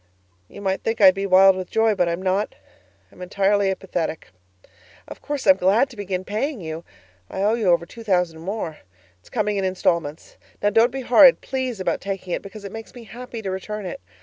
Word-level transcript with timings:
You 0.47 0.61
might 0.63 0.81
think 0.81 0.99
I'd 0.99 1.13
be 1.13 1.27
wild 1.27 1.55
with 1.55 1.69
joy, 1.69 1.93
but 1.93 2.09
I'm 2.09 2.23
not. 2.23 2.55
I'm 3.11 3.21
entirely 3.21 3.69
apathetic. 3.69 4.29
Of 5.07 5.21
course 5.21 5.45
I'm 5.45 5.57
glad 5.57 5.91
to 5.91 5.95
begin 5.95 6.23
paying 6.25 6.59
you 6.59 6.83
I 7.29 7.43
owe 7.43 7.53
you 7.53 7.67
over 7.69 7.85
two 7.85 8.03
thousand 8.03 8.39
more. 8.39 8.79
It's 9.19 9.29
coming 9.29 9.57
in 9.57 9.63
instalments. 9.63 10.37
Now 10.59 10.71
don't 10.71 10.89
be 10.91 11.01
horrid, 11.01 11.41
please, 11.41 11.79
about 11.79 12.01
taking 12.01 12.33
it, 12.33 12.41
because 12.41 12.65
it 12.65 12.71
makes 12.71 12.95
me 12.95 13.03
happy 13.03 13.43
to 13.43 13.51
return 13.51 13.85
it. 13.85 14.01